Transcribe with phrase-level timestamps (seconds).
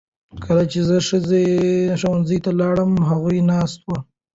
[0.45, 0.95] کله چې زه
[1.99, 3.97] ښوونځي ته لاړم هغوی ناست وو.